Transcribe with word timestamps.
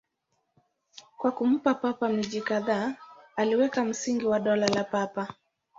Kwa 1.17 1.31
kumpa 1.31 1.73
Papa 1.73 2.09
miji 2.09 2.41
kadhaa, 2.41 2.93
aliweka 3.35 3.83
msingi 3.85 4.25
wa 4.25 4.39
Dola 4.39 4.67
la 4.67 4.83
Papa. 4.83 5.33